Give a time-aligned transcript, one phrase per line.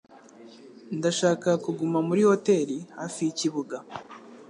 [0.97, 3.77] Ndashaka kuguma muri hoteri hafi yikibuga.